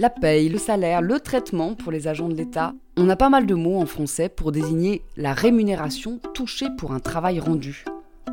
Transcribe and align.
la 0.00 0.08
paye, 0.08 0.48
le 0.48 0.56
salaire, 0.56 1.02
le 1.02 1.20
traitement 1.20 1.74
pour 1.74 1.92
les 1.92 2.08
agents 2.08 2.30
de 2.30 2.34
l'État. 2.34 2.72
On 2.96 3.10
a 3.10 3.16
pas 3.16 3.28
mal 3.28 3.44
de 3.44 3.54
mots 3.54 3.78
en 3.78 3.84
français 3.84 4.30
pour 4.30 4.50
désigner 4.50 5.02
la 5.18 5.34
rémunération 5.34 6.20
touchée 6.32 6.68
pour 6.78 6.92
un 6.92 7.00
travail 7.00 7.38
rendu. 7.38 7.84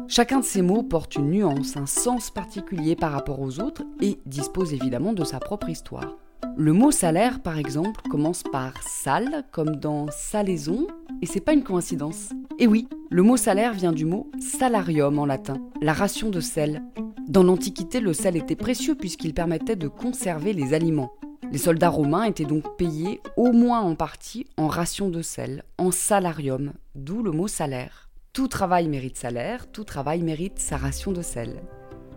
Chacun 0.07 0.39
de 0.39 0.45
ces 0.45 0.61
mots 0.61 0.81
porte 0.81 1.17
une 1.17 1.29
nuance, 1.29 1.75
un 1.75 1.85
sens 1.85 2.31
particulier 2.31 2.95
par 2.95 3.11
rapport 3.11 3.41
aux 3.41 3.59
autres 3.59 3.83
et 3.99 4.17
dispose 4.25 4.73
évidemment 4.73 5.11
de 5.11 5.25
sa 5.25 5.39
propre 5.39 5.67
histoire. 5.67 6.15
Le 6.55 6.71
mot 6.71 6.91
salaire, 6.91 7.41
par 7.41 7.57
exemple, 7.57 8.01
commence 8.09 8.43
par 8.43 8.71
sal, 8.81 9.43
comme 9.51 9.75
dans 9.75 10.07
salaison, 10.09 10.87
et 11.21 11.25
c'est 11.25 11.41
pas 11.41 11.51
une 11.51 11.63
coïncidence. 11.63 12.29
Et 12.59 12.67
oui, 12.67 12.87
le 13.09 13.23
mot 13.23 13.35
salaire 13.35 13.73
vient 13.73 13.91
du 13.91 14.05
mot 14.05 14.31
salarium 14.39 15.19
en 15.19 15.25
latin, 15.25 15.57
la 15.81 15.91
ration 15.91 16.29
de 16.29 16.39
sel. 16.39 16.81
Dans 17.27 17.43
l'Antiquité, 17.43 17.99
le 17.99 18.13
sel 18.13 18.37
était 18.37 18.55
précieux 18.55 18.95
puisqu'il 18.95 19.33
permettait 19.33 19.75
de 19.75 19.89
conserver 19.89 20.53
les 20.53 20.73
aliments. 20.73 21.11
Les 21.51 21.57
soldats 21.57 21.89
romains 21.89 22.23
étaient 22.23 22.45
donc 22.45 22.77
payés 22.77 23.21
au 23.37 23.51
moins 23.51 23.81
en 23.81 23.95
partie 23.95 24.47
en 24.57 24.67
ration 24.67 25.09
de 25.09 25.21
sel, 25.21 25.63
en 25.77 25.91
salarium, 25.91 26.73
d'où 26.95 27.23
le 27.23 27.31
mot 27.31 27.47
salaire. 27.47 28.09
Tout 28.33 28.47
travail 28.47 28.87
mérite 28.87 29.17
salaire, 29.17 29.71
tout 29.71 29.83
travail 29.83 30.21
mérite 30.21 30.59
sa 30.59 30.77
ration 30.77 31.11
de 31.11 31.21
sel. 31.21 31.61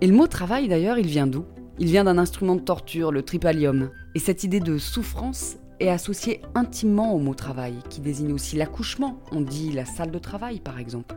Et 0.01 0.07
le 0.07 0.15
mot 0.15 0.27
travail 0.27 0.69
d'ailleurs, 0.69 0.99
il 0.99 1.07
vient 1.07 1.27
d'où? 1.27 1.45
Il 1.79 1.87
vient 1.87 2.05
d'un 2.05 2.19
instrument 2.19 2.57
de 2.57 2.61
torture, 2.61 3.13
le 3.13 3.23
tripalium. 3.23 3.91
Et 4.15 4.19
cette 4.19 4.45
idée 4.45 4.61
de 4.61 4.79
souffrance 4.79 5.57
est 5.79 5.89
associée 5.89 6.43
intimement 6.55 7.15
au 7.15 7.19
mot 7.19 7.35
travail, 7.35 7.75
qui 7.89 8.01
désigne 8.01 8.33
aussi 8.33 8.57
l'accouchement. 8.57 9.19
On 9.33 9.41
dit 9.41 9.73
la 9.73 9.85
salle 9.85 10.11
de 10.11 10.19
travail 10.19 10.61
par 10.61 10.79
exemple. 10.79 11.17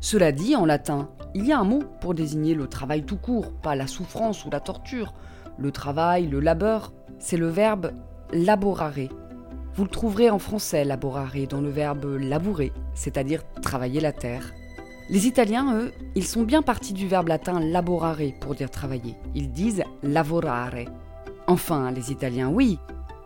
Cela 0.00 0.32
dit, 0.32 0.54
en 0.54 0.64
latin, 0.64 1.10
il 1.34 1.46
y 1.46 1.52
a 1.52 1.58
un 1.58 1.64
mot 1.64 1.82
pour 2.00 2.14
désigner 2.14 2.54
le 2.54 2.68
travail 2.68 3.04
tout 3.04 3.16
court, 3.16 3.52
pas 3.52 3.74
la 3.74 3.86
souffrance 3.86 4.44
ou 4.44 4.50
la 4.50 4.60
torture. 4.60 5.12
Le 5.58 5.72
travail, 5.72 6.28
le 6.28 6.40
labeur, 6.40 6.92
c'est 7.18 7.36
le 7.36 7.48
verbe 7.48 7.92
laborare. 8.32 9.08
Vous 9.74 9.84
le 9.84 9.90
trouverez 9.90 10.30
en 10.30 10.38
français 10.38 10.84
laborare 10.84 11.34
dans 11.48 11.60
le 11.60 11.68
verbe 11.68 12.18
labourer, 12.20 12.72
c'est-à-dire 12.94 13.42
travailler 13.62 14.00
la 14.00 14.12
terre. 14.12 14.52
Les 15.10 15.26
Italiens, 15.26 15.74
eux, 15.74 15.92
ils 16.14 16.26
sont 16.26 16.42
bien 16.42 16.62
partis 16.62 16.92
du 16.92 17.08
verbe 17.08 17.28
latin 17.28 17.60
laborare 17.60 18.18
pour 18.40 18.54
dire 18.54 18.70
travailler. 18.70 19.14
Ils 19.34 19.52
disent 19.52 19.84
lavorare. 20.02 20.84
Enfin, 21.46 21.90
les 21.92 22.12
Italiens, 22.12 22.50
oui, 22.50 22.78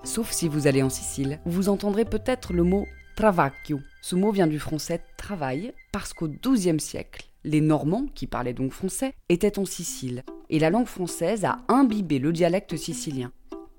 sauf 0.05 0.31
si 0.31 0.47
vous 0.49 0.67
allez 0.67 0.83
en 0.83 0.91
Sicile, 0.91 1.41
vous 1.45 1.69
entendrez 1.69 2.05
peut-être 2.05 2.53
le 2.53 2.63
mot 2.63 2.87
travacchio. 3.17 3.81
Ce 4.01 4.15
mot 4.15 4.31
vient 4.31 4.47
du 4.47 4.59
français 4.59 5.01
travail 5.17 5.73
parce 5.91 6.13
qu'au 6.13 6.29
XIIe 6.29 6.79
siècle, 6.81 7.25
les 7.45 7.61
Normands, 7.61 8.07
qui 8.15 8.27
parlaient 8.27 8.55
donc 8.55 8.73
français, 8.73 9.15
étaient 9.29 9.59
en 9.59 9.65
Sicile, 9.65 10.23
et 10.51 10.59
la 10.59 10.71
langue 10.71 10.87
française 10.87 11.45
a 11.45 11.59
imbibé 11.69 12.19
le 12.19 12.33
dialecte 12.33 12.77
sicilien. 12.77 13.33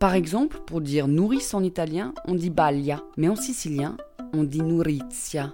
Par 0.04 0.16
exemple, 0.16 0.60
pour 0.66 0.82
dire 0.82 1.08
nourrice 1.08 1.54
en 1.54 1.64
italien, 1.64 2.14
on 2.26 2.36
dit 2.36 2.50
baglia, 2.50 3.02
mais 3.16 3.30
en 3.30 3.38
sicilien, 3.38 3.96
on 4.34 4.44
dit 4.44 4.62
nourizia. 4.62 5.54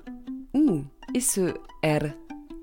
Ouh, 0.56 0.86
et 1.14 1.20
ce 1.20 1.54
R 1.84 2.08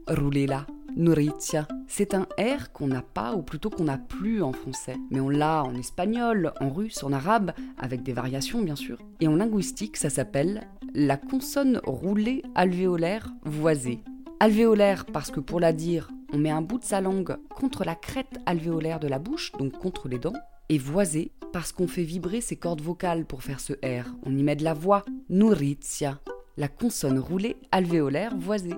roulé 0.09 0.49
là 0.49 0.67
Nourizia. 0.97 1.69
C'est 1.87 2.15
un 2.15 2.27
R 2.41 2.73
qu'on 2.73 2.89
n'a 2.89 3.03
pas, 3.03 3.37
ou 3.37 3.43
plutôt 3.43 3.71
qu'on 3.71 3.85
n'a 3.85 3.99
plus 3.99 4.43
en 4.43 4.53
français. 4.53 4.97
Mais 5.13 5.21
on 5.21 5.29
l'a 5.29 5.63
en 5.63 5.77
espagnol, 5.77 6.53
en 6.61 6.71
russe, 6.71 7.05
en 7.05 7.13
arabe, 7.13 7.53
avec 7.79 8.03
des 8.03 8.13
variations 8.13 8.63
bien 8.63 8.75
sûr. 8.75 8.99
Et 9.21 9.29
en 9.29 9.37
linguistique, 9.37 9.97
ça 9.97 10.11
s'appelle 10.11 10.67
la 10.93 11.17
consonne 11.17 11.81
roulée 11.87 12.43
alvéolaire 12.57 13.33
voisée. 13.45 14.03
Alvéolaire 14.41 15.07
parce 15.07 15.31
que 15.31 15.39
pour 15.39 15.61
la 15.61 15.73
dire, 15.73 16.11
on 16.33 16.39
met 16.39 16.51
un 16.51 16.63
bout 16.63 16.81
de 16.81 16.85
sa 16.85 17.01
langue 17.01 17.37
contre 17.49 17.85
la 17.85 17.95
crête 17.95 18.41
alvéolaire 18.45 18.99
de 18.99 19.07
la 19.07 19.21
bouche, 19.21 19.53
donc 19.53 19.79
contre 19.79 20.09
les 20.09 20.19
dents. 20.19 20.35
Et 20.69 20.79
voisée 20.79 21.31
parce 21.53 21.73
qu'on 21.73 21.87
fait 21.87 22.03
vibrer 22.03 22.41
ses 22.41 22.57
cordes 22.57 22.81
vocales 22.81 23.25
pour 23.25 23.43
faire 23.43 23.61
ce 23.61 23.73
R. 23.75 24.07
On 24.25 24.37
y 24.37 24.43
met 24.43 24.57
de 24.57 24.65
la 24.65 24.75
voix. 24.75 25.05
Nourizia. 25.29 26.21
La 26.57 26.69
consonne 26.69 27.19
roulée 27.19 27.57
alvéolaire 27.71 28.37
voisée. 28.37 28.75